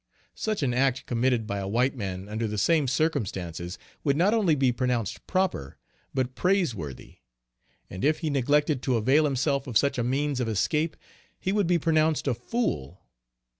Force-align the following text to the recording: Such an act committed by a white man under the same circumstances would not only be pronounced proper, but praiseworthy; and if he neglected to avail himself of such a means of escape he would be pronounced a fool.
Such 0.33 0.63
an 0.63 0.73
act 0.73 1.05
committed 1.05 1.45
by 1.45 1.59
a 1.59 1.67
white 1.67 1.95
man 1.95 2.27
under 2.27 2.47
the 2.47 2.57
same 2.57 2.87
circumstances 2.87 3.77
would 4.03 4.17
not 4.17 4.33
only 4.33 4.55
be 4.55 4.71
pronounced 4.71 5.27
proper, 5.27 5.77
but 6.11 6.33
praiseworthy; 6.33 7.17
and 7.87 8.03
if 8.03 8.21
he 8.21 8.31
neglected 8.31 8.81
to 8.81 8.97
avail 8.97 9.25
himself 9.25 9.67
of 9.67 9.77
such 9.77 9.99
a 9.99 10.03
means 10.03 10.39
of 10.39 10.49
escape 10.49 10.97
he 11.39 11.51
would 11.51 11.67
be 11.67 11.77
pronounced 11.77 12.27
a 12.27 12.33
fool. 12.33 13.03